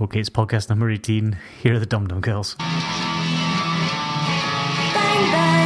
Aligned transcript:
Okay, 0.00 0.18
it's 0.18 0.28
podcast 0.28 0.68
number 0.70 0.90
18. 0.90 1.38
Here 1.62 1.74
are 1.74 1.78
the 1.78 1.86
Dum 1.86 2.08
Dum 2.08 2.20
Girls. 2.20 2.56
Bang 2.56 2.82
bang. 5.30 5.63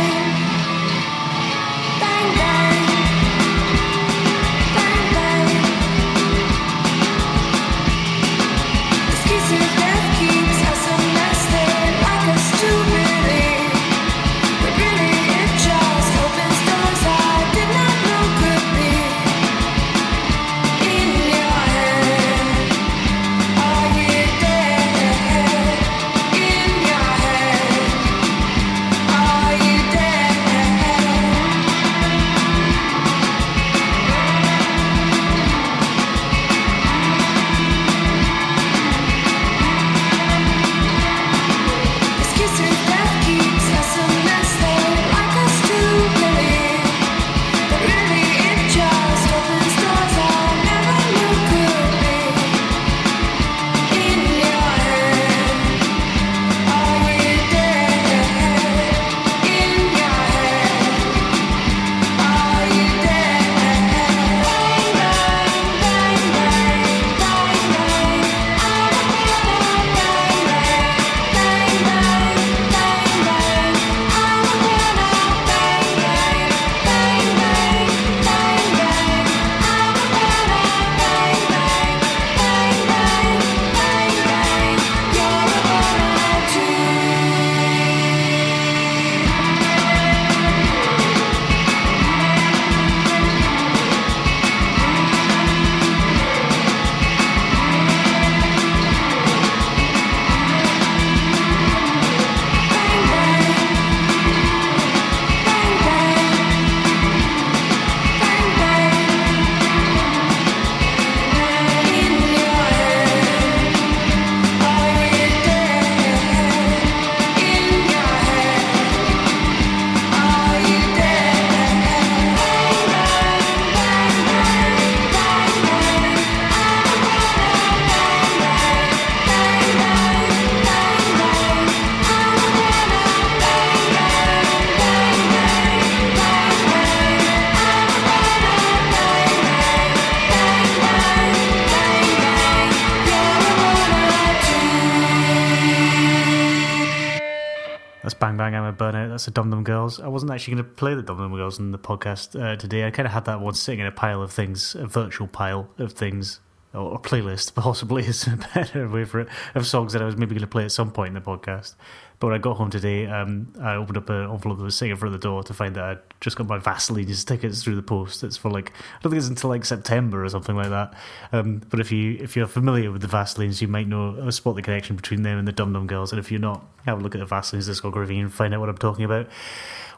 The 149.29 149.33
Dum 149.33 149.51
Dum 149.51 149.63
Girls. 149.63 150.01
I 150.01 150.09
wasn't 150.09 150.33
actually 150.33 150.55
going 150.55 150.65
to 150.65 150.71
play 150.71 150.95
the 150.95 151.03
Dum 151.03 151.19
Dum 151.19 151.35
Girls 151.35 151.59
in 151.59 151.71
the 151.71 151.79
podcast 151.79 152.41
uh, 152.41 152.57
today. 152.57 152.87
I 152.87 152.91
kind 152.91 153.07
of 153.07 153.13
had 153.13 153.27
that 153.27 153.41
one 153.41 153.53
sitting 153.53 153.81
in 153.81 153.87
a 153.87 153.93
pile 153.93 154.23
of 154.23 154.33
things, 154.33 154.75
a 154.75 154.87
virtual 154.87 155.29
pile 155.29 155.69
of 155.77 155.93
things, 155.93 156.41
or 156.75 156.95
a 156.95 156.99
playlist, 156.99 157.55
possibly 157.57 158.05
is 158.05 158.27
a 158.27 158.39
better 158.55 158.89
way 158.89 159.05
for 159.05 159.21
it, 159.21 159.29
of 159.55 159.67
songs 159.67 159.93
that 159.93 160.03
I 160.03 160.05
was 160.05 160.17
maybe 160.17 160.35
going 160.35 160.41
to 160.41 160.47
play 160.47 160.65
at 160.65 160.73
some 160.73 160.91
point 160.91 161.09
in 161.09 161.15
the 161.15 161.21
podcast. 161.21 161.75
But 162.21 162.29
when 162.29 162.37
I 162.37 162.39
got 162.39 162.57
home 162.57 162.69
today, 162.69 163.07
um, 163.07 163.53
I 163.61 163.75
opened 163.75 163.97
up 163.97 164.11
an 164.11 164.29
envelope 164.29 164.59
that 164.59 164.65
was 164.65 164.77
sitting 164.77 164.91
in 164.91 164.97
front 164.97 165.15
of 165.15 165.21
the 165.21 165.25
door 165.25 165.45
to 165.45 165.55
find 165.55 165.77
that 165.77 165.85
I'd 165.85 165.99
just 166.21 166.37
got 166.37 166.49
my 166.49 166.59
Vaseline's 166.59 167.25
tickets 167.27 167.63
through 167.63 167.77
the 167.77 167.83
post. 167.83 168.25
It's 168.25 168.37
for 168.37 168.51
like, 168.51 168.73
I 168.73 169.03
don't 169.03 169.13
think 169.13 169.21
it's 169.21 169.29
until 169.29 169.51
like 169.51 169.65
September 169.65 170.25
or 170.25 170.29
something 170.29 170.57
like 170.57 170.71
that. 170.71 170.95
Um, 171.31 171.63
but 171.71 171.79
if 171.79 171.93
you 171.93 172.19
if 172.21 172.35
you're 172.35 172.49
familiar 172.49 172.91
with 172.91 173.03
the 173.03 173.09
Vaselines, 173.09 173.61
you 173.61 173.69
might 173.69 173.87
know 173.87 174.17
uh, 174.17 174.31
spot 174.33 174.57
the 174.57 174.63
connection 174.63 174.97
between 174.97 175.23
them 175.23 175.39
and 175.39 175.47
the 175.47 175.53
Dum 175.53 175.73
Dum 175.73 175.87
Girls. 175.87 176.11
And 176.11 176.19
if 176.19 176.33
you're 176.33 176.41
not, 176.41 176.67
have 176.87 176.99
a 176.99 177.03
look 177.03 177.15
at 177.15 177.21
the 177.21 177.27
Vaselines 177.27 177.69
discography 177.69 178.21
and 178.21 178.33
find 178.33 178.53
out 178.53 178.59
what 178.61 178.69
I'm 178.69 178.79
talking 178.79 179.05
about. 179.05 179.29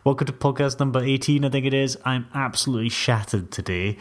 Welcome 0.05 0.27
to 0.27 0.33
podcast 0.33 0.79
number 0.79 1.03
18, 1.03 1.45
I 1.45 1.51
think 1.51 1.67
it 1.67 1.75
is. 1.75 1.97
I'm 2.05 2.27
absolutely 2.35 2.89
shattered 2.91 3.51
today. 3.51 3.99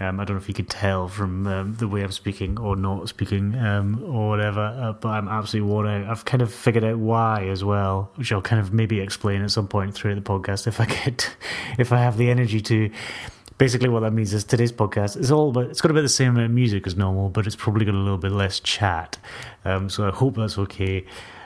Um, 0.00 0.18
I 0.18 0.24
don't 0.24 0.36
know 0.36 0.40
if 0.40 0.48
you 0.48 0.54
could 0.54 0.70
tell 0.70 1.08
from 1.08 1.46
um, 1.46 1.74
the 1.74 1.86
way 1.86 2.02
I'm 2.02 2.10
speaking 2.10 2.58
or 2.58 2.74
not 2.74 3.06
speaking 3.10 3.54
um, 3.56 4.02
or 4.02 4.30
whatever, 4.30 4.60
uh, 4.60 4.92
but 4.94 5.08
I'm 5.10 5.28
absolutely 5.28 5.70
worn 5.70 5.86
out. 5.86 6.10
I've 6.10 6.24
kind 6.24 6.42
of 6.42 6.52
figured 6.52 6.84
out 6.84 6.98
why 6.98 7.48
as 7.48 7.62
well, 7.62 8.10
which 8.14 8.32
I'll 8.32 8.40
kind 8.40 8.60
of 8.60 8.72
maybe 8.72 9.00
explain 9.00 9.42
at 9.42 9.50
some 9.50 9.68
point 9.68 9.94
throughout 9.94 10.14
the 10.14 10.22
podcast 10.22 10.66
if 10.66 10.80
I 10.80 10.86
get, 10.86 11.36
if 11.78 11.92
I 11.92 11.98
have 11.98 12.16
the 12.16 12.30
energy 12.30 12.60
to. 12.62 12.90
Basically, 13.58 13.90
what 13.90 14.00
that 14.00 14.12
means 14.12 14.32
is 14.32 14.42
today's 14.42 14.72
podcast 14.72 15.18
is 15.18 15.30
all 15.30 15.52
but 15.52 15.66
It's 15.66 15.82
got 15.82 15.90
a 15.90 15.94
bit 15.94 16.00
the 16.00 16.08
same 16.08 16.30
amount 16.30 16.46
of 16.46 16.52
music 16.52 16.86
as 16.86 16.96
normal, 16.96 17.28
but 17.28 17.46
it's 17.46 17.56
probably 17.56 17.84
got 17.84 17.94
a 17.94 17.98
little 17.98 18.16
bit 18.16 18.32
less 18.32 18.58
chat. 18.58 19.18
Um, 19.66 19.90
so 19.90 20.08
I 20.08 20.12
hope 20.12 20.36
that's 20.36 20.56
okay. 20.56 21.04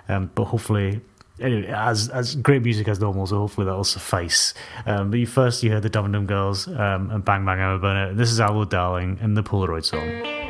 Um, 0.09 0.31
but 0.33 0.45
hopefully, 0.45 1.01
anyway, 1.41 1.67
as 1.69 2.09
as 2.09 2.35
great 2.37 2.63
music 2.63 2.89
as 2.89 3.01
normal, 3.01 3.27
so 3.27 3.39
hopefully 3.39 3.67
that'll 3.67 3.85
suffice. 3.85 4.55
Um, 4.87 5.11
but 5.11 5.19
you 5.19 5.27
first 5.27 5.63
you 5.63 5.71
heard 5.71 5.83
the 5.83 5.91
Dum 5.91 6.11
Dum 6.13 6.27
Girls 6.27 6.67
um, 6.69 7.11
and 7.11 7.25
Bang 7.25 7.45
Bang 7.45 7.61
I'm 7.61 7.77
a 7.77 7.79
Burner. 7.79 8.15
This 8.15 8.31
is 8.31 8.41
Allo 8.41 8.65
Darlin' 8.65 9.19
and 9.21 9.37
the 9.37 9.43
Polaroid 9.43 9.85
song. 9.85 10.44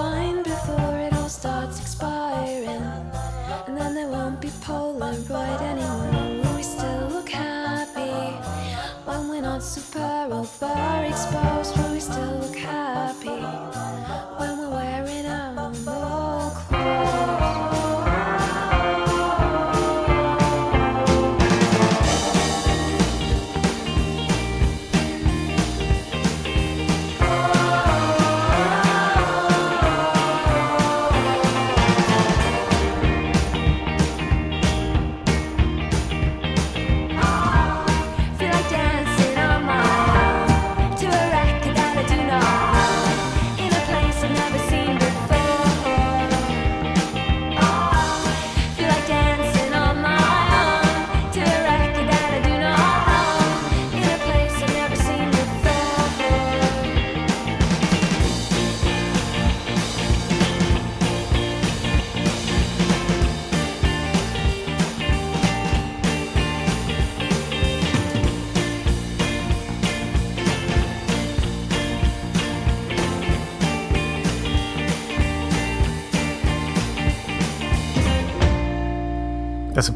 Find 0.00 0.39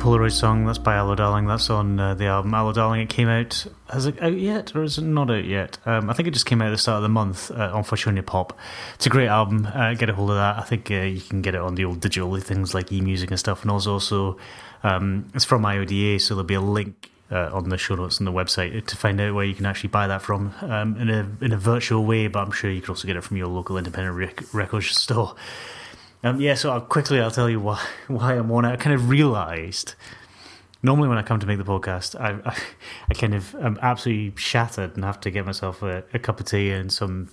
Polaroid 0.04 0.32
song. 0.32 0.66
That's 0.66 0.76
by 0.76 0.96
Allo 0.96 1.14
Darlin'. 1.14 1.46
That's 1.46 1.70
on 1.70 1.98
uh, 1.98 2.12
the 2.12 2.26
album 2.26 2.52
Allo 2.52 2.74
Darlin'. 2.74 3.00
It 3.00 3.08
came 3.08 3.26
out. 3.26 3.64
Has 3.88 4.04
it 4.04 4.20
out 4.22 4.36
yet, 4.36 4.76
or 4.76 4.82
is 4.82 4.98
it 4.98 5.02
not 5.02 5.30
out 5.30 5.46
yet? 5.46 5.78
Um, 5.86 6.10
I 6.10 6.12
think 6.12 6.28
it 6.28 6.32
just 6.32 6.44
came 6.44 6.60
out 6.60 6.68
at 6.68 6.72
the 6.72 6.76
start 6.76 6.96
of 6.96 7.04
the 7.04 7.08
month 7.08 7.50
uh, 7.50 7.70
on 7.72 7.84
Fortuna 7.84 8.22
Pop. 8.22 8.54
It's 8.96 9.06
a 9.06 9.08
great 9.08 9.28
album. 9.28 9.64
Uh, 9.64 9.94
get 9.94 10.10
a 10.10 10.14
hold 10.14 10.28
of 10.28 10.36
that. 10.36 10.58
I 10.58 10.60
think 10.60 10.90
uh, 10.90 10.96
you 10.96 11.22
can 11.22 11.40
get 11.40 11.54
it 11.54 11.62
on 11.62 11.76
the 11.76 11.86
old 11.86 12.00
digital 12.00 12.38
things 12.38 12.74
like 12.74 12.88
eMusic 12.88 13.30
and 13.30 13.38
stuff. 13.38 13.62
And 13.62 13.70
also, 13.70 13.94
also 13.94 14.36
um, 14.82 15.30
it's 15.32 15.46
from 15.46 15.62
IODA, 15.62 16.20
so 16.20 16.34
there'll 16.34 16.44
be 16.44 16.52
a 16.52 16.60
link 16.60 17.10
uh, 17.30 17.48
on 17.54 17.70
the 17.70 17.78
show 17.78 17.94
notes 17.94 18.20
on 18.20 18.26
the 18.26 18.32
website 18.32 18.86
to 18.86 18.96
find 18.98 19.18
out 19.22 19.34
where 19.34 19.46
you 19.46 19.54
can 19.54 19.64
actually 19.64 19.88
buy 19.88 20.06
that 20.06 20.20
from 20.20 20.52
um, 20.60 20.98
in 20.98 21.08
a 21.08 21.26
in 21.40 21.50
a 21.54 21.56
virtual 21.56 22.04
way. 22.04 22.26
But 22.26 22.40
I'm 22.40 22.52
sure 22.52 22.70
you 22.70 22.82
can 22.82 22.90
also 22.90 23.06
get 23.06 23.16
it 23.16 23.22
from 23.22 23.38
your 23.38 23.46
local 23.46 23.78
independent 23.78 24.18
rec- 24.18 24.52
record 24.52 24.82
store. 24.82 25.34
Um, 26.24 26.40
yeah, 26.40 26.54
so 26.54 26.72
I'll, 26.72 26.80
quickly 26.80 27.20
I'll 27.20 27.30
tell 27.30 27.50
you 27.50 27.60
why 27.60 27.84
why 28.08 28.32
I'm 28.34 28.50
on 28.50 28.64
it. 28.64 28.72
I 28.72 28.76
kind 28.76 28.94
of 28.94 29.10
realised 29.10 29.94
normally 30.82 31.08
when 31.08 31.18
I 31.18 31.22
come 31.22 31.38
to 31.38 31.46
make 31.46 31.58
the 31.58 31.64
podcast, 31.64 32.18
I 32.18 32.40
I, 32.48 32.56
I 33.10 33.14
kind 33.14 33.34
of 33.34 33.54
am 33.56 33.78
absolutely 33.82 34.32
shattered 34.40 34.96
and 34.96 35.04
have 35.04 35.20
to 35.20 35.30
get 35.30 35.44
myself 35.44 35.82
a, 35.82 36.02
a 36.14 36.18
cup 36.18 36.40
of 36.40 36.46
tea 36.46 36.70
and 36.70 36.90
some 36.90 37.28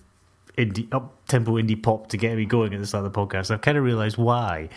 indie 0.57 0.93
up 0.93 1.25
tempo 1.27 1.53
indie 1.53 1.81
pop 1.81 2.07
to 2.07 2.17
get 2.17 2.35
me 2.35 2.45
going 2.45 2.73
at 2.73 2.81
the 2.81 2.85
start 2.85 3.05
of 3.05 3.13
the 3.13 3.17
podcast. 3.17 3.49
I've 3.49 3.61
kind 3.61 3.77
of 3.77 3.85
realised 3.85 4.17
why 4.17 4.67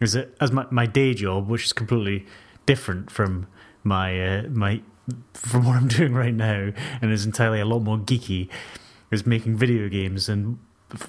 is 0.00 0.12
that 0.12 0.36
as 0.40 0.52
my, 0.52 0.66
my 0.70 0.86
day 0.86 1.12
job, 1.12 1.48
which 1.48 1.64
is 1.64 1.72
completely 1.72 2.26
different 2.64 3.10
from 3.10 3.48
my 3.82 4.38
uh, 4.38 4.42
my 4.50 4.82
from 5.34 5.66
what 5.66 5.74
I'm 5.74 5.88
doing 5.98 6.14
right 6.14 6.34
now, 6.34 6.70
and 7.00 7.10
is 7.10 7.26
entirely 7.26 7.58
a 7.58 7.64
lot 7.64 7.80
more 7.80 7.98
geeky, 7.98 8.48
is 9.10 9.26
making 9.26 9.56
video 9.56 9.88
games. 9.88 10.28
And 10.28 10.60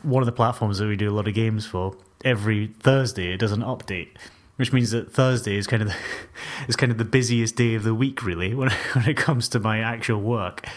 one 0.01 0.23
of 0.23 0.25
the 0.25 0.31
platforms 0.31 0.79
that 0.79 0.87
we 0.87 0.95
do 0.95 1.11
a 1.11 1.13
lot 1.13 1.27
of 1.27 1.35
games 1.35 1.67
for 1.67 1.95
every 2.23 2.67
Thursday 2.79 3.33
it 3.33 3.37
does 3.37 3.51
an 3.51 3.61
update, 3.61 4.09
which 4.57 4.73
means 4.73 4.91
that 4.91 5.11
Thursday 5.11 5.57
is 5.57 5.67
kind 5.67 5.81
of 5.81 5.89
the, 5.89 5.95
is 6.67 6.75
kind 6.75 6.91
of 6.91 6.97
the 6.97 7.05
busiest 7.05 7.55
day 7.55 7.75
of 7.75 7.83
the 7.83 7.93
week, 7.93 8.23
really, 8.23 8.53
when 8.55 8.69
when 8.69 9.07
it 9.07 9.17
comes 9.17 9.47
to 9.49 9.59
my 9.59 9.79
actual 9.79 10.21
work. 10.21 10.67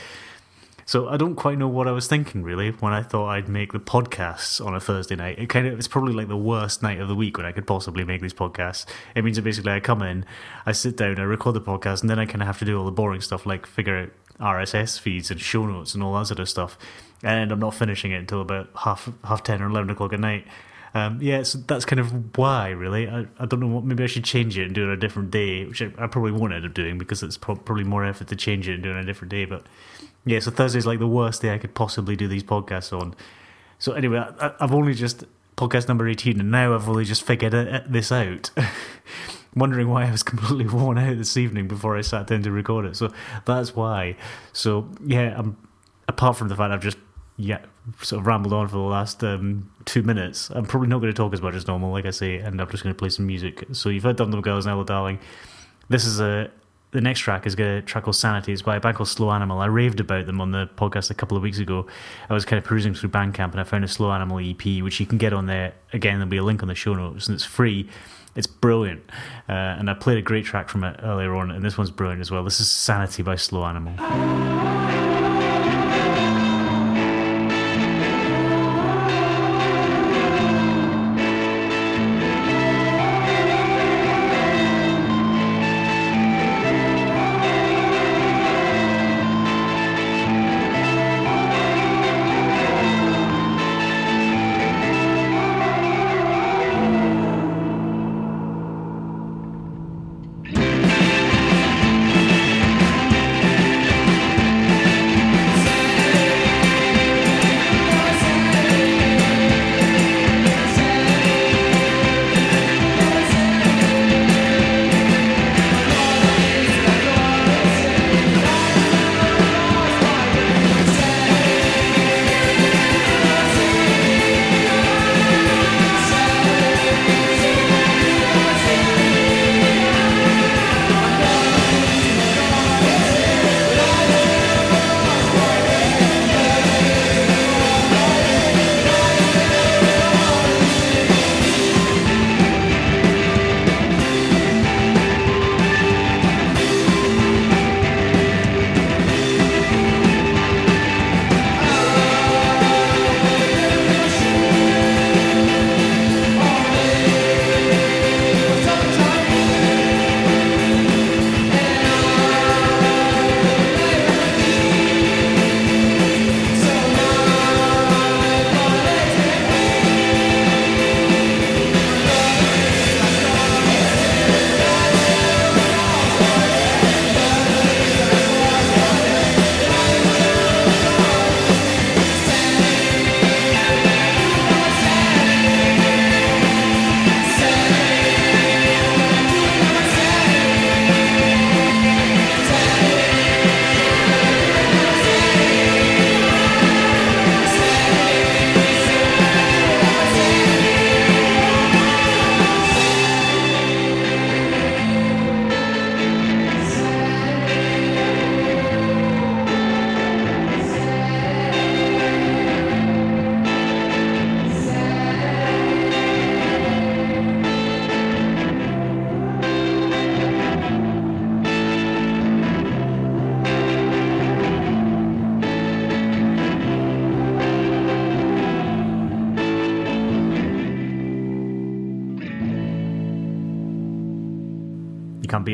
So 0.88 1.08
I 1.08 1.16
don't 1.16 1.34
quite 1.34 1.58
know 1.58 1.66
what 1.66 1.88
I 1.88 1.90
was 1.90 2.06
thinking 2.06 2.44
really 2.44 2.70
when 2.70 2.92
I 2.92 3.02
thought 3.02 3.26
I'd 3.30 3.48
make 3.48 3.72
the 3.72 3.80
podcasts 3.80 4.64
on 4.64 4.72
a 4.72 4.78
Thursday 4.78 5.16
night. 5.16 5.36
It 5.36 5.48
kind 5.48 5.66
of 5.66 5.76
it's 5.76 5.88
probably 5.88 6.12
like 6.12 6.28
the 6.28 6.36
worst 6.36 6.80
night 6.80 7.00
of 7.00 7.08
the 7.08 7.16
week 7.16 7.36
when 7.36 7.44
I 7.44 7.50
could 7.50 7.66
possibly 7.66 8.04
make 8.04 8.22
these 8.22 8.32
podcasts. 8.32 8.86
It 9.16 9.24
means 9.24 9.36
that 9.36 9.42
basically 9.42 9.72
I 9.72 9.80
come 9.80 10.00
in, 10.00 10.24
I 10.64 10.70
sit 10.70 10.96
down, 10.96 11.18
I 11.18 11.24
record 11.24 11.56
the 11.56 11.60
podcast, 11.60 12.02
and 12.02 12.08
then 12.08 12.20
I 12.20 12.24
kind 12.24 12.40
of 12.40 12.46
have 12.46 12.60
to 12.60 12.64
do 12.64 12.78
all 12.78 12.84
the 12.84 12.92
boring 12.92 13.20
stuff 13.20 13.46
like 13.46 13.66
figure 13.66 13.98
out 13.98 14.10
RSS 14.38 15.00
feeds 15.00 15.28
and 15.32 15.40
show 15.40 15.66
notes 15.66 15.92
and 15.92 16.04
all 16.04 16.16
that 16.20 16.26
sort 16.26 16.38
of 16.38 16.48
stuff. 16.48 16.78
And 17.20 17.50
I'm 17.50 17.58
not 17.58 17.74
finishing 17.74 18.12
it 18.12 18.18
until 18.18 18.40
about 18.40 18.68
half 18.76 19.10
half 19.24 19.42
ten 19.42 19.60
or 19.60 19.66
eleven 19.66 19.90
o'clock 19.90 20.12
at 20.12 20.20
night. 20.20 20.46
Um, 20.96 21.18
yeah, 21.20 21.42
so 21.42 21.58
that's 21.58 21.84
kind 21.84 22.00
of 22.00 22.38
why, 22.38 22.70
really. 22.70 23.06
I, 23.06 23.26
I 23.38 23.44
don't 23.44 23.60
know 23.60 23.66
what. 23.66 23.84
Maybe 23.84 24.02
I 24.02 24.06
should 24.06 24.24
change 24.24 24.56
it 24.56 24.64
and 24.64 24.74
do 24.74 24.84
it 24.84 24.86
on 24.86 24.92
a 24.92 24.96
different 24.96 25.30
day, 25.30 25.66
which 25.66 25.82
I, 25.82 25.92
I 25.98 26.06
probably 26.06 26.32
won't 26.32 26.54
end 26.54 26.64
up 26.64 26.72
doing 26.72 26.96
because 26.96 27.22
it's 27.22 27.36
pro- 27.36 27.56
probably 27.56 27.84
more 27.84 28.02
effort 28.02 28.28
to 28.28 28.36
change 28.36 28.66
it 28.66 28.72
and 28.72 28.82
do 28.82 28.88
it 28.88 28.96
on 28.96 29.00
a 29.00 29.04
different 29.04 29.30
day. 29.30 29.44
But 29.44 29.66
yeah, 30.24 30.38
so 30.38 30.50
Thursday's 30.50 30.86
like 30.86 30.98
the 30.98 31.06
worst 31.06 31.42
day 31.42 31.52
I 31.52 31.58
could 31.58 31.74
possibly 31.74 32.16
do 32.16 32.26
these 32.26 32.42
podcasts 32.42 32.98
on. 32.98 33.14
So 33.78 33.92
anyway, 33.92 34.24
I, 34.40 34.52
I've 34.58 34.72
only 34.72 34.94
just 34.94 35.24
podcast 35.58 35.86
number 35.86 36.08
eighteen, 36.08 36.40
and 36.40 36.50
now 36.50 36.74
I've 36.74 36.88
only 36.88 37.04
just 37.04 37.22
figured 37.24 37.52
this 37.86 38.10
out. 38.10 38.50
Wondering 39.54 39.90
why 39.90 40.06
I 40.06 40.10
was 40.10 40.22
completely 40.22 40.66
worn 40.74 40.96
out 40.96 41.18
this 41.18 41.36
evening 41.36 41.68
before 41.68 41.94
I 41.94 42.00
sat 42.00 42.26
down 42.28 42.42
to 42.44 42.50
record 42.50 42.86
it. 42.86 42.96
So 42.96 43.12
that's 43.44 43.76
why. 43.76 44.16
So 44.54 44.88
yeah, 45.04 45.34
I'm, 45.36 45.58
apart 46.08 46.38
from 46.38 46.48
the 46.48 46.56
fact 46.56 46.72
I've 46.72 46.80
just 46.80 46.96
yeah 47.36 47.58
sort 48.02 48.20
of 48.20 48.26
rambled 48.26 48.52
on 48.52 48.68
for 48.68 48.76
the 48.76 48.82
last 48.82 49.22
um, 49.22 49.70
two 49.84 50.02
minutes, 50.02 50.50
I'm 50.50 50.66
probably 50.66 50.88
not 50.88 50.98
going 51.00 51.12
to 51.12 51.16
talk 51.16 51.32
as 51.32 51.42
much 51.42 51.54
as 51.54 51.66
normal, 51.66 51.92
like 51.92 52.06
I 52.06 52.10
say, 52.10 52.36
and 52.36 52.60
I'm 52.60 52.70
just 52.70 52.82
going 52.82 52.94
to 52.94 52.98
play 52.98 53.08
some 53.08 53.26
music. 53.26 53.64
So 53.72 53.88
you've 53.88 54.02
heard 54.02 54.16
Dum 54.16 54.30
Dum 54.30 54.40
Girls 54.40 54.66
and 54.66 54.72
Allo 54.72 54.84
Darlin'. 54.84 55.18
This 55.88 56.04
is 56.04 56.20
a 56.20 56.50
the 56.92 57.00
next 57.00 57.20
track 57.20 57.46
is 57.46 57.54
a 57.54 57.82
track 57.82 58.04
called 58.04 58.16
Sanity. 58.16 58.52
It's 58.52 58.62
by 58.62 58.76
a 58.76 58.80
band 58.80 58.96
called 58.96 59.08
Slow 59.08 59.30
Animal. 59.30 59.58
I 59.58 59.66
raved 59.66 60.00
about 60.00 60.26
them 60.26 60.40
on 60.40 60.52
the 60.52 60.68
podcast 60.76 61.10
a 61.10 61.14
couple 61.14 61.36
of 61.36 61.42
weeks 61.42 61.58
ago. 61.58 61.86
I 62.30 62.32
was 62.32 62.44
kind 62.44 62.58
of 62.58 62.64
perusing 62.64 62.94
through 62.94 63.10
Bandcamp 63.10 63.50
and 63.50 63.60
I 63.60 63.64
found 63.64 63.84
a 63.84 63.88
Slow 63.88 64.12
Animal 64.12 64.38
EP, 64.38 64.82
which 64.82 64.98
you 64.98 65.04
can 65.04 65.18
get 65.18 65.32
on 65.32 65.46
there. 65.46 65.74
Again, 65.92 66.14
there'll 66.14 66.30
be 66.30 66.38
a 66.38 66.44
link 66.44 66.62
on 66.62 66.68
the 66.68 66.74
show 66.74 66.94
notes, 66.94 67.26
and 67.26 67.34
it's 67.34 67.44
free. 67.44 67.88
It's 68.34 68.46
brilliant. 68.46 69.02
Uh, 69.48 69.52
and 69.52 69.90
I 69.90 69.94
played 69.94 70.18
a 70.18 70.22
great 70.22 70.44
track 70.44 70.68
from 70.68 70.84
it 70.84 70.98
earlier 71.02 71.34
on, 71.34 71.50
and 71.50 71.64
this 71.64 71.76
one's 71.76 71.90
brilliant 71.90 72.20
as 72.20 72.30
well. 72.30 72.44
This 72.44 72.60
is 72.60 72.70
Sanity 72.70 73.22
by 73.22 73.36
Slow 73.36 73.64
Animal. 73.64 75.05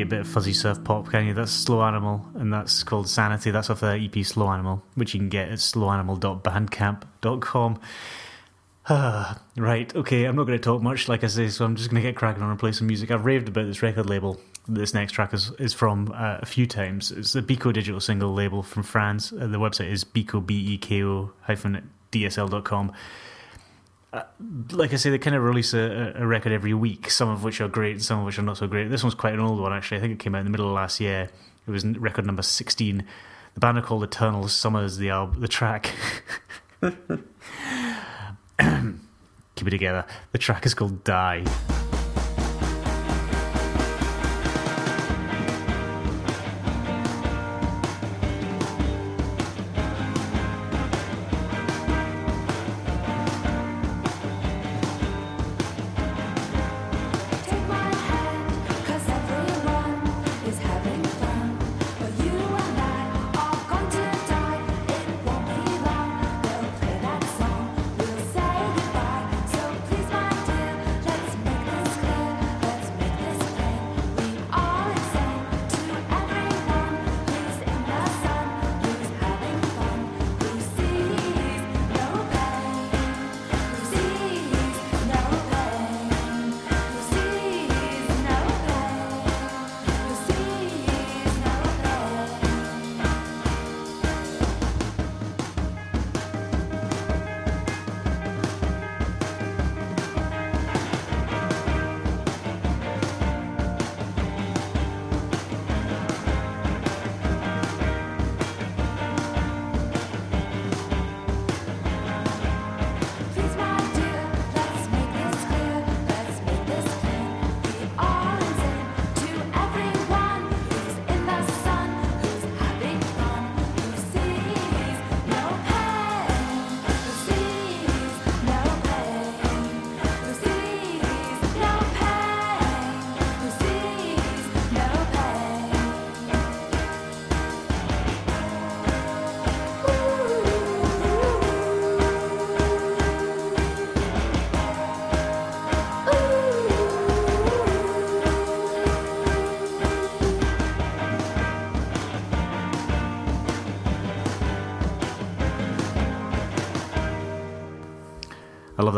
A 0.03 0.05
bit 0.05 0.19
of 0.21 0.27
fuzzy 0.27 0.53
surf 0.53 0.83
pop, 0.83 1.09
can 1.09 1.25
you? 1.25 1.33
That's 1.33 1.51
Slow 1.51 1.81
Animal, 1.83 2.23
and 2.35 2.53
that's 2.53 2.83
called 2.83 3.09
Sanity. 3.09 3.49
That's 3.51 3.69
off 3.69 3.79
their 3.79 3.97
EP 3.97 4.13
Slow 4.23 4.49
Animal, 4.49 4.83
which 4.95 5.13
you 5.13 5.19
can 5.19 5.29
get 5.29 5.49
at 5.49 5.59
slowanimal.bandcamp.com. 5.59 7.79
Right, 9.55 9.95
okay, 9.95 10.25
I'm 10.25 10.35
not 10.35 10.43
going 10.43 10.57
to 10.57 10.63
talk 10.63 10.81
much, 10.81 11.07
like 11.07 11.23
I 11.23 11.27
say, 11.27 11.47
so 11.47 11.63
I'm 11.63 11.77
just 11.77 11.89
going 11.89 12.03
to 12.03 12.09
get 12.09 12.17
cracking 12.17 12.43
on 12.43 12.49
and 12.49 12.59
play 12.59 12.73
some 12.73 12.87
music. 12.87 13.11
I've 13.11 13.23
raved 13.23 13.47
about 13.47 13.65
this 13.65 13.81
record 13.81 14.07
label 14.07 14.41
this 14.67 14.93
next 14.93 15.11
track 15.11 15.33
is, 15.33 15.51
is 15.59 15.73
from 15.73 16.11
uh, 16.15 16.37
a 16.41 16.45
few 16.45 16.65
times. 16.65 17.11
It's 17.11 17.33
the 17.33 17.41
Beko 17.41 17.73
digital 17.73 17.99
single 17.99 18.33
label 18.33 18.63
from 18.63 18.83
France. 18.83 19.33
Uh, 19.33 19.47
the 19.47 19.59
website 19.59 19.91
is 19.91 20.03
beko, 20.03 20.45
B-E-K-O 20.45 21.31
hyphen 21.41 21.89
DSL.com. 22.11 22.93
Uh, 24.13 24.23
like 24.71 24.93
I 24.93 24.97
say, 24.97 25.09
they 25.09 25.17
kind 25.17 25.35
of 25.35 25.41
release 25.41 25.73
a, 25.73 26.13
a 26.15 26.27
record 26.27 26.51
every 26.51 26.75
week, 26.75 27.09
some 27.09 27.29
of 27.29 27.43
which 27.43 27.59
are 27.59 27.67
great, 27.67 27.93
and 27.93 28.03
some 28.03 28.19
of 28.19 28.25
which 28.25 28.37
are 28.37 28.43
not 28.43 28.57
so 28.57 28.67
great. 28.67 28.89
This 28.91 29.01
one's 29.03 29.15
quite 29.15 29.33
an 29.33 29.39
old 29.39 29.59
one, 29.59 29.73
actually. 29.73 29.97
I 29.97 30.01
think 30.01 30.13
it 30.13 30.19
came 30.19 30.35
out 30.35 30.39
in 30.39 30.45
the 30.45 30.51
middle 30.51 30.67
of 30.67 30.73
last 30.73 30.99
year. 30.99 31.29
It 31.67 31.71
was 31.71 31.83
record 31.83 32.27
number 32.27 32.43
16. 32.43 33.03
The 33.55 33.59
band 33.59 33.79
are 33.79 33.81
called 33.81 34.03
Eternal 34.03 34.47
Summers, 34.47 34.97
the, 34.97 35.09
album, 35.09 35.41
the 35.41 35.47
track. 35.47 35.91
Keep 39.55 39.67
it 39.67 39.71
together. 39.71 40.05
The 40.31 40.37
track 40.37 40.67
is 40.67 40.75
called 40.75 41.03
Dye. 41.03 41.43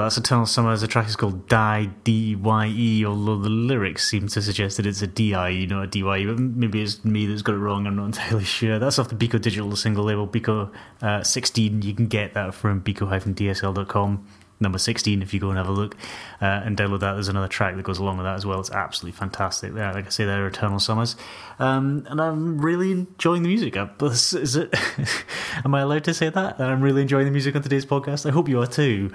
I. 0.05 0.15
That's 0.15 0.17
Eternal 0.17 0.45
Summers. 0.45 0.81
The 0.81 0.87
track 0.87 1.07
is 1.07 1.15
called 1.15 1.47
Dye, 1.47 1.89
D-Y-E, 2.03 3.05
although 3.05 3.39
the 3.39 3.49
lyrics 3.49 4.07
seem 4.07 4.27
to 4.27 4.41
suggest 4.41 4.77
that 4.77 4.85
it's 4.85 5.01
a 5.01 5.07
D-I-E, 5.07 5.65
not 5.65 5.83
a 5.85 5.87
D-Y-E. 5.87 6.25
But 6.27 6.39
maybe 6.39 6.83
it's 6.83 7.03
me 7.03 7.25
that's 7.25 7.41
got 7.41 7.55
it 7.55 7.57
wrong. 7.57 7.87
I'm 7.87 7.95
not 7.95 8.05
entirely 8.17 8.43
sure. 8.43 8.77
That's 8.77 8.99
off 8.99 9.09
the 9.09 9.15
Beko 9.15 9.41
digital 9.41 9.75
single 9.75 10.03
label, 10.03 10.27
Beko 10.27 10.71
uh, 11.01 11.23
16. 11.23 11.81
You 11.81 11.95
can 11.95 12.05
get 12.05 12.35
that 12.35 12.53
from 12.53 12.81
beko-dsl.com. 12.81 14.27
Number 14.57 14.77
16, 14.77 15.21
if 15.21 15.33
you 15.33 15.39
go 15.41 15.49
and 15.49 15.57
have 15.57 15.67
a 15.67 15.71
look 15.71 15.95
uh, 16.39 16.45
and 16.45 16.77
download 16.77 17.01
that. 17.01 17.13
There's 17.13 17.27
another 17.27 17.49
track 17.49 17.75
that 17.75 17.83
goes 17.83 17.97
along 17.97 18.17
with 18.17 18.25
that 18.25 18.35
as 18.35 18.45
well. 18.45 18.59
It's 18.61 18.71
absolutely 18.71 19.17
fantastic. 19.17 19.73
Yeah, 19.75 19.91
like 19.91 20.05
I 20.05 20.09
say, 20.09 20.23
they're 20.23 20.47
Eternal 20.47 20.79
Summers. 20.79 21.17
Um, 21.59 22.05
and 22.09 22.21
I'm 22.21 22.59
really 22.59 22.91
enjoying 22.91 23.43
the 23.43 23.49
music. 23.49 23.75
Uh, 23.75 23.87
is 24.01 24.55
it? 24.55 24.73
Am 25.65 25.75
I 25.75 25.81
allowed 25.81 26.05
to 26.05 26.13
say 26.13 26.29
that? 26.29 26.57
That 26.57 26.69
I'm 26.69 26.81
really 26.81 27.01
enjoying 27.01 27.25
the 27.25 27.31
music 27.31 27.53
on 27.55 27.63
today's 27.63 27.85
podcast? 27.85 28.25
I 28.25 28.31
hope 28.31 28.47
you 28.47 28.61
are 28.61 28.67
too 28.67 29.11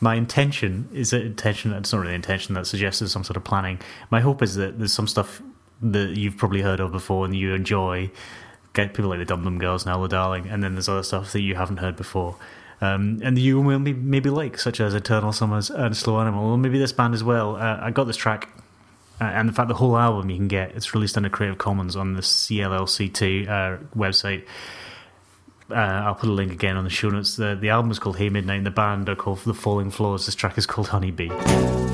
my 0.00 0.14
intention 0.14 0.88
is 0.92 1.12
an 1.12 1.22
intention? 1.22 1.72
It's 1.72 1.92
not 1.92 2.00
really 2.00 2.14
intention 2.14 2.54
that 2.54 2.66
suggests 2.66 3.00
there's 3.00 3.12
some 3.12 3.24
sort 3.24 3.36
of 3.36 3.44
planning. 3.44 3.78
My 4.10 4.20
hope 4.20 4.42
is 4.42 4.54
that 4.56 4.78
there's 4.78 4.92
some 4.92 5.06
stuff 5.06 5.42
that 5.82 6.16
you've 6.16 6.36
probably 6.36 6.62
heard 6.62 6.80
of 6.80 6.92
before 6.92 7.24
and 7.24 7.34
you 7.34 7.54
enjoy. 7.54 8.10
Get 8.72 8.94
people 8.94 9.10
like 9.10 9.18
the 9.18 9.24
dum 9.24 9.44
dum 9.44 9.58
girls 9.58 9.84
and 9.84 9.92
Allo 9.92 10.06
Darlin' 10.06 10.46
and 10.46 10.62
then 10.62 10.74
there's 10.74 10.88
other 10.88 11.02
stuff 11.02 11.32
that 11.32 11.40
you 11.40 11.54
haven't 11.54 11.78
heard 11.78 11.96
before. 11.96 12.36
Um, 12.80 13.20
and 13.22 13.38
you 13.38 13.60
will 13.60 13.78
maybe, 13.78 13.98
maybe 13.98 14.30
like 14.30 14.58
such 14.58 14.80
as 14.80 14.94
eternal 14.94 15.32
summers 15.32 15.70
and 15.70 15.94
slow 15.94 16.18
animal 16.20 16.50
or 16.50 16.56
maybe 16.56 16.78
this 16.78 16.92
band 16.92 17.12
as 17.14 17.22
well. 17.22 17.56
Uh, 17.56 17.78
i 17.82 17.90
got 17.90 18.04
this 18.04 18.16
track 18.16 18.48
uh, 19.20 19.24
and 19.24 19.48
in 19.48 19.54
fact 19.54 19.68
the 19.68 19.74
whole 19.74 19.98
album 19.98 20.30
you 20.30 20.36
can 20.36 20.48
get. 20.48 20.74
It's 20.74 20.94
released 20.94 21.16
under 21.16 21.28
creative 21.28 21.58
commons 21.58 21.94
on 21.94 22.14
the 22.14 22.22
cllc2 22.22 23.48
uh, 23.48 23.78
website 23.94 24.46
uh, 25.72 26.02
I'll 26.04 26.14
put 26.14 26.28
a 26.28 26.32
link 26.32 26.52
again 26.52 26.76
on 26.76 26.84
the 26.84 26.90
show 26.90 27.10
notes. 27.10 27.36
The, 27.36 27.56
the 27.60 27.70
album 27.70 27.90
is 27.90 27.98
called 27.98 28.16
Hey 28.16 28.28
Midnight, 28.28 28.58
and 28.58 28.66
the 28.66 28.70
band 28.70 29.08
are 29.08 29.16
called 29.16 29.40
The 29.40 29.54
Falling 29.54 29.90
Floors. 29.90 30.26
This 30.26 30.34
track 30.34 30.58
is 30.58 30.66
called 30.66 30.88
Honeybee. 30.88 31.89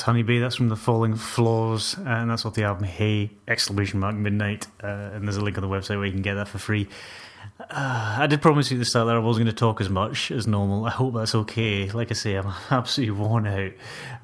That's 0.00 0.06
Honeybee. 0.06 0.38
That's 0.38 0.56
from 0.56 0.70
the 0.70 0.76
Falling 0.76 1.14
Floors, 1.14 1.94
and 2.06 2.30
that's 2.30 2.46
off 2.46 2.54
the 2.54 2.64
album 2.64 2.84
Hey! 2.84 3.32
Exclamation 3.46 4.00
mark 4.00 4.14
Midnight. 4.14 4.66
Uh, 4.82 5.10
and 5.12 5.28
there's 5.28 5.36
a 5.36 5.42
link 5.42 5.58
on 5.58 5.60
the 5.60 5.68
website 5.68 5.98
where 5.98 6.06
you 6.06 6.12
can 6.12 6.22
get 6.22 6.36
that 6.36 6.48
for 6.48 6.56
free. 6.56 6.88
Uh, 7.60 8.16
I 8.18 8.26
did 8.26 8.40
promise 8.40 8.70
you 8.70 8.78
at 8.78 8.80
the 8.80 8.86
start 8.86 9.08
that 9.08 9.16
I 9.16 9.18
wasn't 9.18 9.44
going 9.44 9.54
to 9.54 9.60
talk 9.60 9.78
as 9.78 9.90
much 9.90 10.30
as 10.30 10.46
normal. 10.46 10.86
I 10.86 10.90
hope 10.90 11.12
that's 11.12 11.34
okay. 11.34 11.90
Like 11.90 12.10
I 12.10 12.14
say, 12.14 12.36
I'm 12.36 12.50
absolutely 12.70 13.14
worn 13.14 13.46
out, 13.46 13.72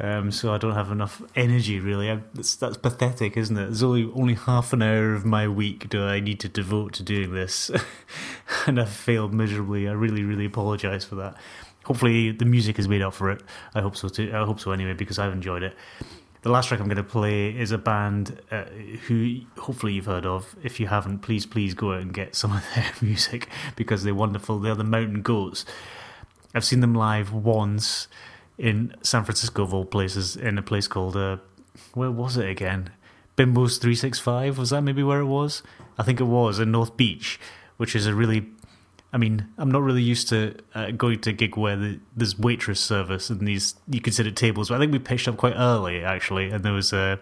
um, 0.00 0.32
so 0.32 0.54
I 0.54 0.56
don't 0.56 0.72
have 0.72 0.90
enough 0.90 1.20
energy. 1.34 1.78
Really, 1.78 2.10
I, 2.10 2.20
that's, 2.32 2.56
that's 2.56 2.78
pathetic, 2.78 3.36
isn't 3.36 3.58
it? 3.58 3.66
There's 3.66 3.82
only 3.82 4.10
only 4.14 4.32
half 4.32 4.72
an 4.72 4.80
hour 4.80 5.12
of 5.12 5.26
my 5.26 5.46
week 5.46 5.90
do 5.90 6.02
I 6.02 6.20
need 6.20 6.40
to 6.40 6.48
devote 6.48 6.94
to 6.94 7.02
doing 7.02 7.34
this, 7.34 7.70
and 8.66 8.80
I've 8.80 8.88
failed 8.88 9.34
miserably. 9.34 9.86
I 9.86 9.92
really, 9.92 10.22
really 10.22 10.46
apologise 10.46 11.04
for 11.04 11.16
that 11.16 11.36
hopefully 11.86 12.32
the 12.32 12.44
music 12.44 12.76
has 12.76 12.88
made 12.88 13.00
up 13.00 13.14
for 13.14 13.30
it. 13.30 13.42
I 13.72 13.80
hope 13.80 13.96
so 13.96 14.08
too. 14.08 14.32
I 14.34 14.44
hope 14.44 14.58
so 14.58 14.72
anyway 14.72 14.92
because 14.92 15.20
I've 15.20 15.32
enjoyed 15.32 15.62
it. 15.62 15.76
The 16.42 16.50
last 16.50 16.66
track 16.66 16.80
I'm 16.80 16.86
going 16.86 16.96
to 16.96 17.04
play 17.04 17.56
is 17.56 17.70
a 17.70 17.78
band 17.78 18.40
uh, 18.50 18.64
who 19.06 19.40
hopefully 19.56 19.94
you've 19.94 20.06
heard 20.06 20.26
of. 20.26 20.56
If 20.62 20.80
you 20.80 20.88
haven't, 20.88 21.20
please 21.20 21.46
please 21.46 21.74
go 21.74 21.92
out 21.92 22.02
and 22.02 22.12
get 22.12 22.34
some 22.34 22.52
of 22.52 22.64
their 22.74 22.92
music 23.00 23.48
because 23.76 24.02
they're 24.02 24.14
wonderful. 24.14 24.58
They're 24.58 24.74
the 24.74 24.84
Mountain 24.84 25.22
Goats. 25.22 25.64
I've 26.54 26.64
seen 26.64 26.80
them 26.80 26.94
live 26.94 27.32
once 27.32 28.08
in 28.58 28.94
San 29.02 29.24
Francisco 29.24 29.62
of 29.62 29.72
all 29.72 29.84
places 29.84 30.36
in 30.36 30.58
a 30.58 30.62
place 30.62 30.88
called 30.88 31.16
uh, 31.16 31.36
where 31.94 32.10
was 32.10 32.36
it 32.36 32.48
again? 32.48 32.90
Bimbo's 33.36 33.78
365 33.78 34.58
was 34.58 34.70
that 34.70 34.82
maybe 34.82 35.02
where 35.02 35.20
it 35.20 35.26
was? 35.26 35.62
I 35.98 36.02
think 36.02 36.20
it 36.20 36.24
was 36.24 36.58
in 36.58 36.72
North 36.72 36.96
Beach, 36.96 37.38
which 37.76 37.94
is 37.94 38.06
a 38.06 38.14
really 38.14 38.46
I 39.12 39.18
mean, 39.18 39.46
I'm 39.56 39.70
not 39.70 39.82
really 39.82 40.02
used 40.02 40.28
to 40.28 40.56
uh, 40.74 40.90
going 40.90 41.20
to 41.20 41.30
a 41.30 41.32
gig 41.32 41.56
where 41.56 41.76
the, 41.76 42.00
there's 42.16 42.38
waitress 42.38 42.80
service 42.80 43.30
and 43.30 43.46
these 43.46 43.76
you 43.88 44.00
can 44.00 44.12
sit 44.12 44.26
at 44.26 44.36
tables. 44.36 44.68
But 44.68 44.76
I 44.76 44.78
think 44.78 44.92
we 44.92 44.98
pitched 44.98 45.28
up 45.28 45.36
quite 45.36 45.54
early 45.56 46.02
actually, 46.04 46.50
and 46.50 46.64
there 46.64 46.72
was 46.72 46.92
uh, 46.92 47.16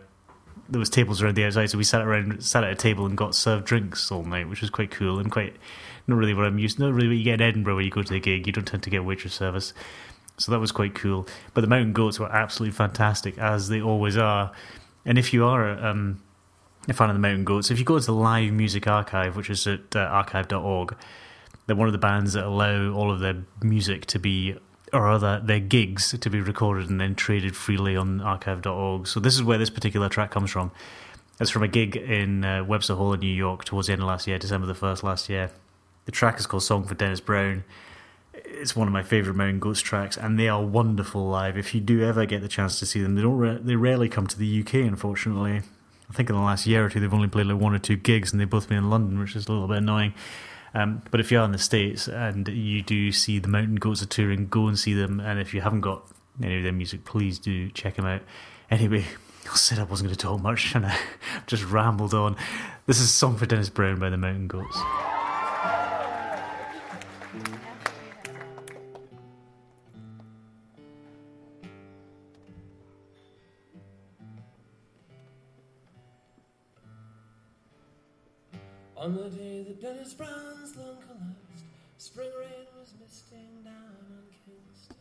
there 0.69 0.79
was 0.79 0.89
tables 0.89 1.23
around 1.23 1.37
the 1.37 1.45
outside, 1.45 1.71
so 1.71 1.79
we 1.79 1.85
sat 1.85 2.03
around 2.03 2.43
sat 2.43 2.65
at 2.65 2.73
a 2.73 2.75
table 2.75 3.07
and 3.07 3.17
got 3.17 3.35
served 3.35 3.67
drinks 3.67 4.11
all 4.11 4.25
night, 4.25 4.49
which 4.49 4.61
was 4.61 4.71
quite 4.71 4.91
cool 4.91 5.19
and 5.19 5.31
quite 5.31 5.55
not 6.07 6.17
really 6.17 6.35
what 6.35 6.47
I'm 6.47 6.59
used. 6.59 6.77
To. 6.77 6.85
Not 6.85 6.95
really 6.95 7.09
what 7.09 7.17
you 7.17 7.25
get 7.25 7.41
in 7.41 7.43
Edinburgh 7.43 7.77
when 7.77 7.85
you 7.85 7.91
go 7.91 8.03
to 8.03 8.15
a 8.15 8.21
gig. 8.21 8.47
You 8.47 8.53
don't 8.53 8.65
tend 8.65 8.83
to 8.85 8.91
get 8.91 9.05
waitress 9.05 9.35
service, 9.35 9.75
so 10.39 10.53
that 10.53 10.59
was 10.59 10.73
quite 10.73 10.95
cool. 10.95 11.27
But 11.53 11.61
the 11.61 11.67
Mountain 11.69 11.93
Goats 11.93 12.19
were 12.19 12.33
absolutely 12.33 12.75
fantastic 12.75 13.39
as 13.39 13.69
they 13.69 13.81
always 13.81 14.17
are. 14.17 14.53
And 15.05 15.19
if 15.19 15.35
you 15.35 15.45
are 15.45 15.79
um, 15.85 16.23
a 16.89 16.95
fan 16.95 17.11
of 17.11 17.15
the 17.15 17.21
Mountain 17.21 17.45
Goats, 17.45 17.71
if 17.71 17.79
you 17.79 17.85
go 17.85 17.99
to 17.99 18.07
the 18.07 18.13
Live 18.13 18.53
Music 18.53 18.87
Archive, 18.87 19.37
which 19.37 19.51
is 19.51 19.67
at 19.67 19.95
uh, 19.95 20.01
archive.org 20.01 20.97
they're 21.67 21.77
one 21.77 21.89
of 21.89 21.93
the 21.93 21.99
bands 21.99 22.35
that 22.35 22.45
allow 22.45 22.93
all 22.93 23.11
of 23.11 23.21
their 23.21 23.45
music 23.63 24.07
to 24.07 24.19
be 24.19 24.57
or 24.93 25.03
rather 25.03 25.41
their 25.41 25.61
gigs 25.61 26.17
to 26.19 26.31
be 26.31 26.41
recorded 26.41 26.89
and 26.89 27.01
then 27.01 27.15
traded 27.17 27.57
freely 27.57 27.97
on 27.97 28.21
archive.org. 28.21 29.09
So 29.09 29.19
this 29.19 29.35
is 29.35 29.43
where 29.43 29.59
this 29.59 29.71
particular 29.71 30.09
track 30.09 30.31
comes 30.31 30.53
from. 30.53 30.71
It's 31.41 31.51
from 31.51 31.65
a 31.65 31.69
gig 31.69 31.97
in 31.97 32.45
uh, 32.45 32.63
Webster 32.63 32.95
Hall 32.95 33.13
in 33.13 33.21
New 33.21 33.27
York 33.27 33.65
towards 33.65 33.89
the 33.89 33.93
end 33.93 34.03
of 34.03 34.09
last 34.09 34.29
year, 34.29 34.39
December 34.39 34.69
the 34.69 34.75
1st 34.75 35.03
last 35.03 35.29
year. 35.29 35.51
The 36.05 36.13
track 36.13 36.39
is 36.39 36.47
called 36.47 36.63
Song 36.63 36.85
for 36.85 36.95
Dennis 36.95 37.21
Brown. 37.21 37.65
It's 38.35 38.77
one 38.77 38.87
of 38.87 38.93
my 38.93 39.03
favourite 39.03 39.37
Mountain 39.37 39.59
Goats 39.59 39.81
tracks, 39.81 40.17
and 40.17 40.39
they 40.39 40.49
are 40.49 40.63
wonderful 40.63 41.27
live. 41.27 41.57
If 41.57 41.75
you 41.75 41.81
do 41.81 42.05
ever 42.05 42.25
get 42.25 42.41
the 42.41 42.49
chance 42.49 42.79
to 42.79 42.87
see 42.87 43.03
them, 43.03 43.15
they 43.15 43.23
don't. 43.23 43.39
Re- 43.39 43.59
they 43.61 43.77
rarely 43.77 44.09
come 44.09 44.27
to 44.27 44.39
the 44.39 44.61
UK, 44.61 44.75
unfortunately. 44.75 45.63
I 46.09 46.13
think 46.13 46.29
in 46.31 46.37
the 46.37 46.43
last 46.43 46.67
year 46.67 46.85
or 46.85 46.89
two, 46.89 47.01
they've 47.01 47.15
only 47.15 47.29
played 47.29 47.47
like 47.47 47.61
one 47.61 47.75
or 47.75 47.79
two 47.79 47.97
gigs, 47.97 48.33
and 48.33 48.41
they've 48.41 48.51
both 48.51 48.69
been 48.69 48.79
in 48.79 48.91
London, 48.91 49.19
which 49.19 49.35
is 49.35 49.49
a 49.49 49.53
little 49.53 49.67
bit 49.67 49.79
annoying. 49.79 50.15
Um, 50.75 51.03
but 51.11 51.21
if 51.21 51.31
you 51.31 51.39
are 51.39 51.45
in 51.45 51.53
the 51.53 51.59
States 51.59 52.09
and 52.09 52.49
you 52.49 52.83
do 52.83 53.13
see 53.13 53.39
the 53.39 53.49
Mountain 53.49 53.77
Goats 53.77 54.03
are 54.03 54.07
touring, 54.07 54.49
go 54.49 54.67
and 54.67 54.79
see 54.79 54.93
them. 54.93 55.21
And 55.21 55.39
if 55.39 55.55
you 55.55 55.61
haven't 55.61 55.83
got 55.83 56.05
any 56.43 56.59
of 56.59 56.63
their 56.65 56.73
music, 56.73 57.05
please 57.05 57.39
do 57.39 57.71
check 57.71 57.95
them 57.95 58.07
out. 58.07 58.23
Anyway, 58.71 59.05
I 59.51 59.57
said 59.57 59.79
I 59.79 59.85
wasn't 59.85 60.09
going 60.09 60.17
to 60.17 60.23
talk 60.23 60.43
much 60.43 60.75
and 60.75 60.87
I 60.87 60.99
just 61.47 61.65
rambled 61.65 62.15
on. 62.15 62.37
This 62.87 63.01
is 63.01 63.11
Song 63.11 63.37
for 63.37 63.47
Dennis 63.47 63.71
Brown 63.71 63.99
by 63.99 64.11
the 64.11 64.17
Mountain 64.17 64.49
Goats. 64.49 64.79
On 79.05 79.15
the 79.15 79.29
day 79.29 79.63
that 79.69 79.83
Dennis 79.83 80.15
Brown's 80.15 80.77
lung 80.79 80.97
collapsed, 81.07 81.67
spring 81.99 82.31
rain 82.41 82.67
was 82.81 82.95
misting 82.99 83.63
down 83.63 83.75
on 83.75 84.25
Kingston. 84.47 84.97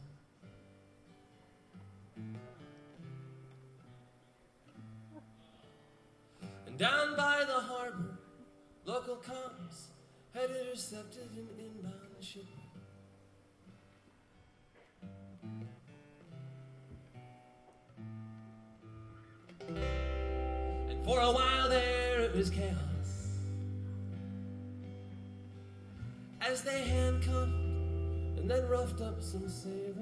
And 6.67 6.77
down 6.77 7.15
by 7.15 7.45
the 7.47 7.53
harbor, 7.53 8.17
local 8.83 9.15
cars 9.15 9.87
had 10.33 10.49
intercepted 10.49 11.29
an 11.37 11.47
inbound 11.57 12.19
ship. 12.19 12.43
And 19.69 21.05
for 21.05 21.21
a 21.21 21.31
while 21.31 21.69
there 21.69 22.19
it 22.19 22.35
was 22.35 22.49
chaos. 22.49 22.92
As 26.49 26.61
they 26.61 26.83
handcuffed 26.83 27.51
and 28.37 28.49
then 28.49 28.67
roughed 28.67 29.01
up 29.01 29.21
some 29.21 29.47
sailors. 29.47 29.95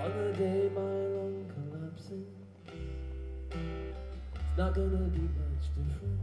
On 0.00 0.10
the 0.12 0.32
day 0.36 0.70
my 0.74 0.80
lung 0.80 1.50
collapsing, 1.54 2.26
it's 3.48 4.58
not 4.58 4.74
gonna 4.74 5.08
be 5.08 5.20
much 5.20 5.66
different. 5.76 6.20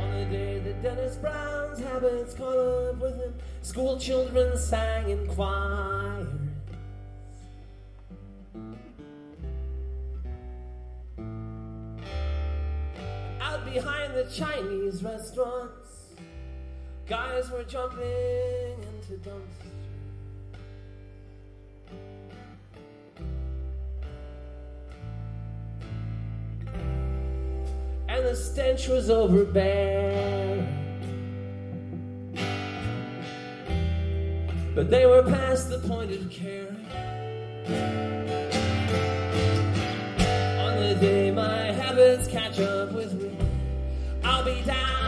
On 0.00 0.10
the 0.18 0.24
day 0.30 0.52
Dennis 0.82 1.16
Brown's 1.16 1.78
habits 1.80 2.34
caught 2.34 2.56
up 2.56 3.00
with 3.00 3.16
him, 3.16 3.34
school 3.62 3.98
children 3.98 4.56
sang 4.56 5.10
in 5.10 5.26
choir. 5.28 6.26
The 14.22 14.30
Chinese 14.30 15.02
restaurants. 15.02 16.14
Guys 17.08 17.50
were 17.50 17.64
jumping 17.64 17.98
into 18.00 19.14
dumpsters. 19.28 19.68
And 28.08 28.24
the 28.26 28.36
stench 28.36 28.88
was 28.88 29.10
overbearing. 29.10 30.68
But 34.74 34.90
they 34.90 35.06
were 35.06 35.22
past 35.22 35.68
the 35.68 35.78
point 35.78 36.12
of 36.12 36.30
caring. 36.30 36.86
On 40.60 40.80
the 40.80 40.96
day 41.00 41.30
my 41.30 41.72
habits 41.72 42.28
catch 42.28 42.60
up 42.60 42.81
be 44.44 44.60
down 44.62 45.01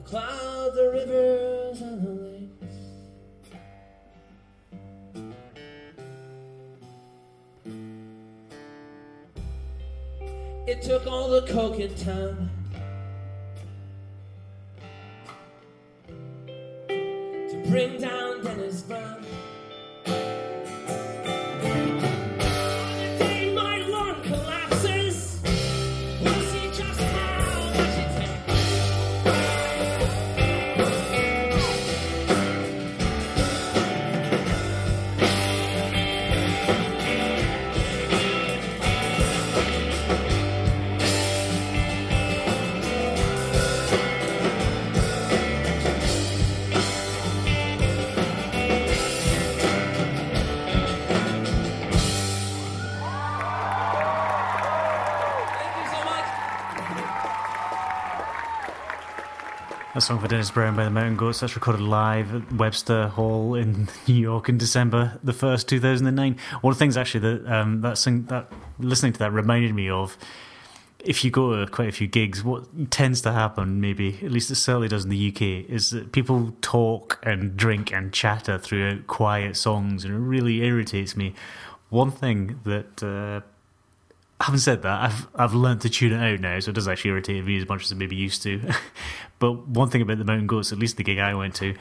will 0.00 0.08
cloud 0.08 0.74
the 0.74 0.90
rivers 0.92 1.80
and 1.80 2.02
the 2.02 2.10
lakes. 2.22 2.76
It 10.66 10.82
took 10.82 11.06
all 11.06 11.28
the 11.28 11.42
coke 11.42 11.80
in 11.80 11.94
town 11.96 12.50
to 16.88 17.64
bring 17.68 18.00
down 18.00 18.42
Dennis 18.42 18.82
Brown. 18.82 19.24
Song 60.10 60.18
for 60.18 60.26
Dennis 60.26 60.50
Brown 60.50 60.74
by 60.74 60.82
the 60.82 60.90
Mountain 60.90 61.16
Goats. 61.16 61.38
That's 61.38 61.54
recorded 61.54 61.82
live 61.82 62.34
at 62.34 62.52
Webster 62.54 63.06
Hall 63.06 63.54
in 63.54 63.88
New 64.08 64.14
York 64.14 64.48
in 64.48 64.58
December 64.58 65.20
the 65.22 65.32
first, 65.32 65.68
two 65.68 65.78
thousand 65.78 66.08
and 66.08 66.16
nine. 66.16 66.36
One 66.62 66.72
of 66.72 66.78
the 66.78 66.82
things 66.82 66.96
actually 66.96 67.20
that 67.20 67.46
um, 67.46 67.80
that 67.82 67.96
sing, 67.96 68.24
that 68.24 68.50
listening 68.80 69.12
to 69.12 69.20
that 69.20 69.32
reminded 69.32 69.72
me 69.72 69.88
of. 69.88 70.18
If 70.98 71.24
you 71.24 71.30
go 71.30 71.64
to 71.64 71.70
quite 71.70 71.88
a 71.88 71.92
few 71.92 72.08
gigs, 72.08 72.42
what 72.42 72.90
tends 72.90 73.20
to 73.20 73.30
happen, 73.30 73.80
maybe 73.80 74.18
at 74.24 74.32
least 74.32 74.50
it 74.50 74.56
certainly 74.56 74.88
does 74.88 75.04
in 75.04 75.10
the 75.10 75.28
UK, 75.28 75.70
is 75.70 75.90
that 75.90 76.10
people 76.10 76.56
talk 76.60 77.20
and 77.22 77.56
drink 77.56 77.92
and 77.92 78.12
chatter 78.12 78.58
throughout 78.58 79.06
quiet 79.06 79.56
songs, 79.56 80.04
and 80.04 80.12
it 80.12 80.18
really 80.18 80.64
irritates 80.64 81.16
me. 81.16 81.34
One 81.88 82.10
thing 82.10 82.58
that 82.64 83.00
uh, 83.00 83.46
having 84.40 84.60
said 84.60 84.82
that, 84.82 85.02
I've 85.02 85.28
I've 85.34 85.54
learned 85.54 85.82
to 85.82 85.90
tune 85.90 86.12
it 86.12 86.32
out 86.32 86.40
now, 86.40 86.58
so 86.60 86.70
it 86.70 86.74
does 86.74 86.88
actually 86.88 87.10
irritate 87.10 87.44
me 87.44 87.58
as 87.58 87.68
much 87.68 87.84
as 87.84 87.92
it 87.92 87.96
maybe 87.96 88.16
used 88.16 88.42
to. 88.42 88.60
but 89.38 89.68
one 89.68 89.88
thing 89.88 90.02
about 90.02 90.18
the 90.18 90.24
Mountain 90.24 90.46
Goats, 90.46 90.72
at 90.72 90.78
least 90.78 90.96
the 90.96 91.04
gig 91.04 91.18
I 91.18 91.34
went 91.34 91.54
to, 91.56 91.74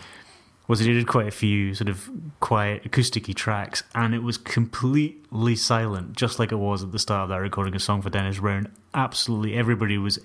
was 0.68 0.80
they 0.80 0.86
did 0.86 1.08
quite 1.08 1.28
a 1.28 1.32
few 1.32 1.74
sort 1.74 1.90
of 1.90 2.10
quiet 2.40 2.84
acousticy 2.84 3.34
tracks, 3.34 3.84
and 3.96 4.14
it 4.14 4.24
was 4.24 4.38
completely 4.38 5.56
silent, 5.56 6.16
just 6.16 6.40
like 6.40 6.52
it 6.52 6.58
was 6.58 6.84
at 6.84 6.92
the 6.92 7.00
start 7.00 7.24
of 7.24 7.30
that 7.30 7.38
recording 7.38 7.76
a 7.76 7.80
song 7.80 8.02
for 8.02 8.10
Dennis 8.10 8.40
Brown. 8.40 8.68
Absolutely, 8.94 9.56
everybody 9.56 9.98
was 9.98 10.20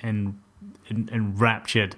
enraptured 0.90 1.96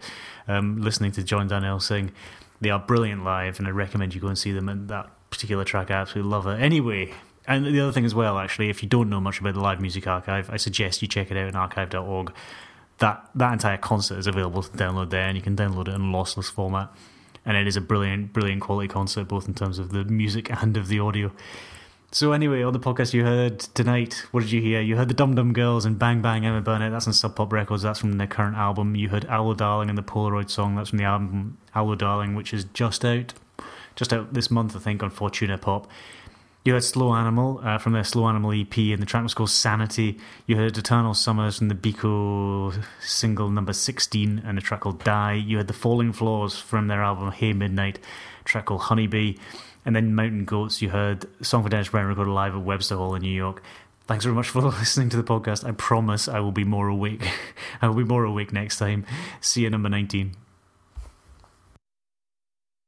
um, 0.49 0.81
listening 0.81 1.12
to 1.12 1.22
John 1.22 1.49
Darnielle 1.49 1.83
sing. 1.83 2.12
They 2.61 2.70
are 2.70 2.79
brilliant 2.79 3.25
live, 3.25 3.59
and 3.59 3.66
I 3.66 3.70
recommend 3.70 4.14
you 4.14 4.20
go 4.20 4.29
and 4.29 4.38
see 4.38 4.53
them. 4.53 4.68
And 4.68 4.88
that 4.88 5.11
particular 5.31 5.64
track, 5.64 5.90
I 5.90 5.94
absolutely 5.94 6.31
love 6.31 6.46
it. 6.46 6.61
Anyway, 6.61 7.12
and 7.46 7.66
the 7.66 7.80
other 7.80 7.92
thing 7.92 8.04
as 8.04 8.14
well, 8.14 8.38
actually, 8.38 8.70
if 8.70 8.82
you 8.82 8.88
don't 8.88 9.09
know 9.09 9.20
much 9.20 9.40
about 9.40 9.54
the 9.54 9.61
Live 9.61 9.80
Music 9.80 10.06
Archive, 10.06 10.50
I 10.50 10.56
suggest 10.56 11.02
you 11.02 11.09
check 11.09 11.30
it 11.30 11.37
out 11.37 11.48
on 11.48 11.56
archive.org. 11.56 12.32
That 12.98 13.28
that 13.35 13.52
entire 13.52 13.76
concert 13.76 14.18
is 14.18 14.26
available 14.26 14.62
to 14.62 14.70
download 14.70 15.11
there, 15.11 15.26
and 15.26 15.37
you 15.37 15.42
can 15.42 15.56
download 15.56 15.88
it 15.88 15.94
in 15.94 16.12
lossless 16.12 16.50
format. 16.50 16.90
And 17.44 17.56
it 17.56 17.66
is 17.66 17.76
a 17.76 17.80
brilliant, 17.80 18.32
brilliant 18.32 18.62
quality 18.62 18.88
concert, 18.88 19.28
both 19.28 19.46
in 19.46 19.54
terms 19.54 19.78
of 19.78 19.90
the 19.90 20.04
music 20.04 20.50
and 20.62 20.76
of 20.76 20.88
the 20.88 20.98
audio. 20.98 21.30
So 22.12 22.32
anyway, 22.32 22.62
on 22.62 22.72
the 22.72 22.78
podcast 22.80 23.12
you 23.12 23.24
heard 23.24 23.59
tonight, 23.59 24.24
what 24.30 24.40
did 24.40 24.52
you 24.52 24.62
hear? 24.62 24.80
You 24.80 24.96
heard 24.96 25.09
the 25.09 25.14
Dum 25.14 25.35
Dum 25.35 25.52
Girls 25.52 25.85
and 25.85 25.98
Bang 25.98 26.22
Bang 26.22 26.46
I'm 26.46 26.54
a 26.54 26.62
Burnout. 26.62 26.90
That's 26.90 27.06
on 27.06 27.12
Sub 27.12 27.37
Pop 27.37 27.52
Records. 27.52 27.82
That's 27.82 27.98
from 27.98 28.12
their 28.12 28.26
current 28.26 28.56
album. 28.56 28.94
You 28.94 29.09
heard 29.09 29.24
Allo 29.26 29.54
Darlin' 29.54 29.88
and 29.88 29.98
the 29.98 30.02
Polaroid 30.02 30.48
song. 30.48 30.76
That's 30.76 30.90
from 30.90 30.98
the 30.98 31.04
album 31.04 31.59
Allo 31.74 31.94
Darlin', 31.94 32.35
which 32.35 32.54
is 32.54 32.64
just 32.72 33.04
out, 33.04 33.35
just 33.96 34.12
out 34.12 34.32
this 34.32 34.50
month, 34.50 34.74
I 34.74 34.78
think, 34.78 35.02
on 35.02 35.11
Fortuna 35.11 35.59
Pop. 35.59 35.90
You 36.66 36.72
heard 36.72 36.83
Slow 36.83 37.14
Animal 37.14 37.61
uh, 37.62 37.79
from 37.79 37.92
their 37.92 38.02
Slow 38.02 38.26
Animal 38.26 38.50
EP, 38.50 38.76
and 38.76 39.00
the 39.00 39.07
track 39.07 39.22
was 39.22 39.35
called 39.35 39.50
Sanity. 39.50 40.18
You 40.46 40.57
heard 40.57 40.76
Eternal 40.76 41.14
Summers 41.14 41.59
from 41.59 41.68
the 41.68 41.76
Beko 41.76 42.83
single 42.98 43.50
number 43.50 43.72
16, 43.72 44.42
and 44.44 44.59
a 44.59 44.61
track 44.61 44.81
called 44.81 45.05
Dye. 45.05 45.35
You 45.35 45.59
heard 45.59 45.68
The 45.68 45.72
Falling 45.72 46.12
Floors 46.12 46.59
from 46.59 46.88
their 46.88 47.05
album 47.05 47.31
Hey 47.31 47.52
Midnight, 47.52 48.00
track 48.44 48.64
called 48.64 48.81
Honeybee. 48.81 49.37
And 49.85 49.94
then 49.94 50.16
Mountain 50.16 50.44
Goats, 50.44 50.83
you 50.83 50.88
heard 50.88 51.26
song 51.40 51.62
for 51.62 51.68
Dennis 51.68 51.90
Brown 51.90 52.07
recorded 52.07 52.33
live 52.33 52.57
at 52.57 52.62
Webster 52.62 52.96
Hall 52.96 53.14
in 53.14 53.22
New 53.22 53.29
York. 53.29 53.62
Thanks 54.09 54.24
very 54.24 54.35
much 54.35 54.48
for 54.48 54.61
listening 54.62 55.09
to 55.11 55.16
the 55.16 55.22
podcast. 55.22 55.64
I 55.64 55.70
promise 55.70 56.26
I 56.26 56.40
will 56.40 56.50
be 56.50 56.64
more 56.64 56.88
awake. 56.88 57.31
I 57.81 57.87
will 57.87 57.94
be 57.94 58.02
more 58.02 58.24
awake 58.24 58.52
next 58.52 58.79
time. 58.79 59.07
See 59.40 59.62
you, 59.62 59.70
number 59.70 59.88
19. 59.88 60.35